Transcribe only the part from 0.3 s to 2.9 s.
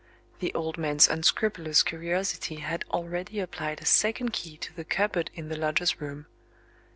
The old man's unscrupulous curiosity had